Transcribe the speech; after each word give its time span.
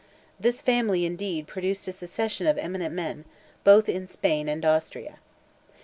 This 0.39 0.63
family, 0.63 1.05
indeed, 1.05 1.45
produced 1.45 1.87
a 1.87 1.91
succession 1.91 2.47
of 2.47 2.57
eminent 2.57 2.91
men, 2.91 3.23
both 3.63 3.87
in 3.87 4.07
Spain 4.07 4.49
and 4.49 4.65
Austria. 4.65 5.17